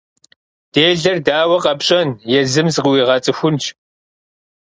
[0.73, 2.09] Делэр дауэ къэпщӏэн,
[2.39, 3.63] езым зыкъыуигъэцӏыхунщ.